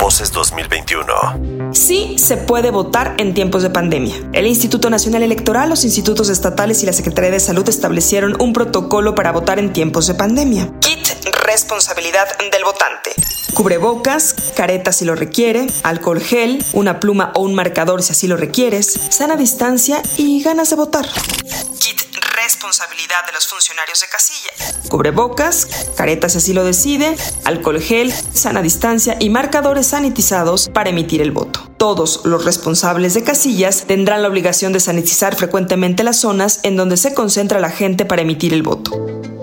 Voces 0.00 0.32
2021. 0.32 1.70
Sí 1.72 2.16
se 2.18 2.36
puede 2.36 2.72
votar 2.72 3.14
en 3.18 3.34
tiempos 3.34 3.62
de 3.62 3.70
pandemia. 3.70 4.16
El 4.32 4.48
Instituto 4.48 4.90
Nacional 4.90 5.22
Electoral, 5.22 5.68
los 5.68 5.84
institutos 5.84 6.28
estatales 6.28 6.82
y 6.82 6.86
la 6.86 6.92
Secretaría 6.92 7.30
de 7.30 7.38
Salud 7.38 7.68
establecieron 7.68 8.34
un 8.40 8.52
protocolo 8.52 9.14
para 9.14 9.30
votar 9.30 9.60
en 9.60 9.72
tiempos 9.72 10.08
de 10.08 10.14
pandemia. 10.14 10.72
Kit 10.80 11.06
responsabilidad 11.46 12.26
del 12.50 12.64
votante. 12.64 13.12
Cubrebocas, 13.54 14.34
careta 14.56 14.90
si 14.90 15.04
lo 15.04 15.14
requiere, 15.14 15.68
alcohol 15.84 16.20
gel, 16.20 16.64
una 16.72 16.98
pluma 16.98 17.30
o 17.36 17.42
un 17.42 17.54
marcador 17.54 18.02
si 18.02 18.10
así 18.10 18.26
lo 18.26 18.36
requieres, 18.36 18.92
sana 19.10 19.36
distancia 19.36 20.02
y 20.16 20.42
ganas 20.42 20.70
de 20.70 20.76
votar. 20.76 21.06
Kit 21.78 22.03
responsabilidad 22.44 23.24
de 23.26 23.32
los 23.32 23.48
funcionarios 23.48 24.00
de 24.00 24.06
casilla. 24.08 24.50
Cubrebocas, 24.90 25.66
caretas 25.96 26.36
así 26.36 26.52
lo 26.52 26.62
decide, 26.62 27.16
alcohol 27.44 27.80
gel, 27.80 28.12
sana 28.12 28.60
distancia 28.60 29.16
y 29.18 29.30
marcadores 29.30 29.86
sanitizados 29.86 30.68
para 30.68 30.90
emitir 30.90 31.22
el 31.22 31.30
voto. 31.30 31.60
Todos 31.78 32.20
los 32.24 32.44
responsables 32.44 33.14
de 33.14 33.24
casillas 33.24 33.84
tendrán 33.86 34.22
la 34.22 34.28
obligación 34.28 34.74
de 34.74 34.80
sanitizar 34.80 35.34
frecuentemente 35.36 36.04
las 36.04 36.20
zonas 36.20 36.60
en 36.64 36.76
donde 36.76 36.98
se 36.98 37.14
concentra 37.14 37.60
la 37.60 37.70
gente 37.70 38.04
para 38.04 38.22
emitir 38.22 38.52
el 38.52 38.62
voto. 38.62 38.90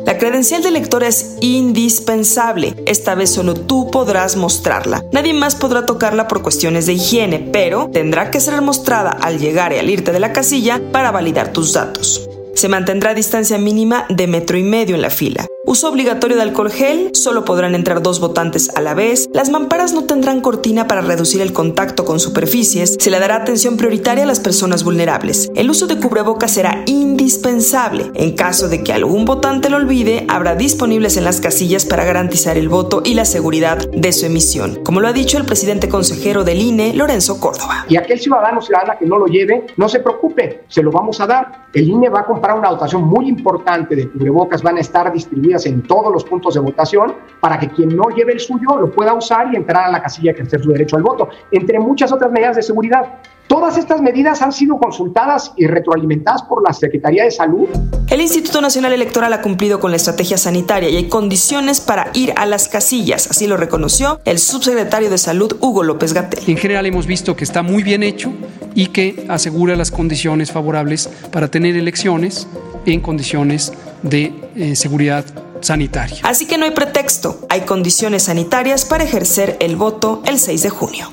La 0.06 0.18
credencial 0.18 0.62
de 0.62 0.72
lector 0.72 1.04
es 1.04 1.38
indispensable. 1.42 2.76
Esta 2.86 3.16
vez 3.16 3.32
solo 3.32 3.54
tú 3.56 3.90
podrás 3.92 4.36
mostrarla. 4.36 5.04
Nadie 5.12 5.34
más 5.34 5.56
podrá 5.56 5.86
tocarla 5.86 6.28
por 6.28 6.42
cuestiones 6.42 6.86
de 6.86 6.94
higiene, 6.94 7.40
pero 7.40 7.90
tendrá 7.92 8.30
que 8.30 8.40
ser 8.40 8.62
mostrada 8.62 9.12
al 9.12 9.40
llegar 9.40 9.74
y 9.74 9.78
al 9.78 9.90
irte 9.90 10.12
de 10.12 10.20
la 10.20 10.34
casilla 10.34 10.82
para 10.92 11.12
validar 11.12 11.52
tus 11.54 11.74
datos. 11.74 12.31
Se 12.54 12.68
mantendrá 12.68 13.14
distancia 13.14 13.58
mínima 13.58 14.06
de 14.10 14.28
metro 14.28 14.58
y 14.58 14.64
medio 14.64 14.96
en 14.96 15.02
la 15.02 15.10
fila. 15.10 15.51
Uso 15.72 15.88
obligatorio 15.88 16.36
de 16.36 16.44
alcohol 16.44 16.70
gel, 16.70 17.12
solo 17.14 17.46
podrán 17.46 17.76
entrar 17.76 18.04
dos 18.04 18.20
votantes 18.20 18.76
a 18.76 18.82
la 18.82 18.94
vez, 18.94 19.30
las 19.34 19.50
mamparas 19.50 19.94
no 19.94 20.04
tendrán 20.04 20.42
cortina 20.42 20.86
para 20.86 21.00
reducir 21.00 21.40
el 21.40 21.54
contacto 21.54 22.04
con 22.04 22.20
superficies, 22.20 22.98
se 23.00 23.10
le 23.10 23.22
dará 23.22 23.38
atención 23.38 23.78
prioritaria 23.78 24.26
a 24.26 24.28
las 24.28 24.42
personas 24.42 24.84
vulnerables. 24.84 25.50
El 25.56 25.70
uso 25.70 25.88
de 25.88 25.98
cubrebocas 25.98 26.52
será 26.52 26.84
indispensable. 26.88 28.12
En 28.16 28.36
caso 28.36 28.68
de 28.68 28.84
que 28.84 28.92
algún 28.92 29.24
votante 29.24 29.70
lo 29.70 29.78
olvide, 29.78 30.26
habrá 30.28 30.56
disponibles 30.56 31.16
en 31.16 31.24
las 31.24 31.40
casillas 31.40 31.86
para 31.86 32.04
garantizar 32.04 32.58
el 32.58 32.68
voto 32.68 33.02
y 33.06 33.14
la 33.14 33.24
seguridad 33.24 33.78
de 33.78 34.12
su 34.12 34.26
emisión, 34.26 34.84
como 34.84 35.00
lo 35.00 35.08
ha 35.08 35.14
dicho 35.14 35.38
el 35.38 35.46
presidente 35.46 35.88
consejero 35.88 36.44
del 36.44 36.60
INE, 36.60 36.94
Lorenzo 36.94 37.40
Córdoba. 37.40 37.86
Y 37.88 37.96
aquel 37.96 38.20
ciudadano 38.20 38.62
ciudadana 38.62 38.98
que 38.98 39.06
no 39.06 39.18
lo 39.18 39.28
lleve, 39.28 39.68
no 39.78 39.88
se 39.88 40.02
preocupe, 40.02 40.66
se 40.68 40.84
lo 40.84 40.92
vamos 40.92 41.22
a 41.22 41.28
dar. 41.28 41.68
El 41.74 41.88
INE 41.88 42.10
va 42.10 42.20
a 42.20 42.26
comprar 42.26 42.60
una 42.60 42.68
dotación 42.68 43.06
muy 43.06 43.30
importante 43.30 43.96
de 43.96 44.12
cubrebocas, 44.12 44.62
van 44.62 44.76
a 44.76 44.82
estar 44.82 45.14
distribuidas 45.14 45.61
en 45.66 45.84
todos 45.84 46.12
los 46.12 46.24
puntos 46.24 46.54
de 46.54 46.60
votación 46.60 47.16
para 47.40 47.60
que 47.60 47.70
quien 47.70 47.96
no 47.96 48.10
lleve 48.16 48.34
el 48.34 48.40
suyo 48.40 48.78
lo 48.80 48.92
pueda 48.92 49.14
usar 49.14 49.54
y 49.54 49.56
entrar 49.56 49.86
a 49.86 49.92
la 49.92 50.02
casilla 50.02 50.34
que 50.34 50.42
ejercer 50.42 50.64
su 50.64 50.72
derecho 50.72 50.96
al 50.96 51.04
voto, 51.04 51.30
entre 51.52 51.80
muchas 51.80 52.12
otras 52.12 52.32
medidas 52.32 52.56
de 52.56 52.64
seguridad. 52.64 53.20
Todas 53.48 53.78
estas 53.78 54.02
medidas 54.02 54.42
han 54.42 54.54
sido 54.54 54.78
consultadas 54.78 55.52
y 55.58 55.68
retroalimentadas 55.68 56.44
por 56.44 56.64
la 56.64 56.72
Secretaría 56.72 57.26
de 57.26 57.32
Salud. 57.32 57.68
El 58.10 58.22
Instituto 58.22 58.62
Nacional 58.62 58.94
Electoral 58.94 59.34
ha 59.34 59.42
cumplido 59.42 59.82
con 59.82 59.92
la 59.92 59.98
estrategia 59.98 60.38
sanitaria 60.38 60.90
y 60.90 60.96
hay 60.96 61.10
condiciones 61.10 61.82
para 61.82 62.12
ir 62.14 62.34
a 62.38 62.46
las 62.46 62.70
casillas, 62.70 63.30
así 63.30 63.48
lo 63.48 63.58
reconoció 63.58 64.22
el 64.24 64.40
subsecretario 64.40 65.10
de 65.10 65.18
Salud 65.18 65.58
Hugo 65.60 65.84
López 65.84 66.14
Gatel. 66.14 66.40
En 66.48 66.56
general 66.56 66.86
hemos 66.86 67.08
visto 67.08 67.36
que 67.36 67.44
está 67.44 67.62
muy 67.62 67.84
bien 67.84 68.04
hecho 68.04 68.32
y 68.74 68.88
que 68.88 69.26
asegura 69.28 69.76
las 69.76 69.92
condiciones 69.92 70.52
favorables 70.52 71.10
para 71.32 71.50
tener 71.50 71.76
elecciones 71.76 72.48
en 72.86 73.02
condiciones 73.02 73.74
de 74.02 74.34
eh, 74.56 74.76
seguridad 74.76 75.26
sanitaria. 75.62 76.20
Así 76.24 76.48
que 76.48 76.58
no 76.58 76.66
hay 76.66 76.72
pretexto, 76.72 77.40
hay 77.50 77.62
condiciones 77.62 78.24
sanitarias 78.24 78.86
para 78.86 79.04
ejercer 79.04 79.58
el 79.60 79.76
voto 79.76 80.22
el 80.26 80.40
6 80.40 80.64
de 80.64 80.70
junio. 80.70 81.12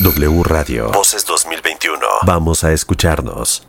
W 0.00 0.42
Radio. 0.44 0.90
Voces 0.92 1.24
2021. 1.26 1.98
Vamos 2.24 2.64
a 2.64 2.72
escucharnos. 2.72 3.68